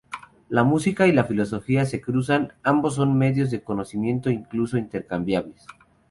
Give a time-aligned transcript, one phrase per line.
[0.49, 5.67] La música y la filosofía se cruzan, ambos son medios de conocimiento, incluso intercambiables.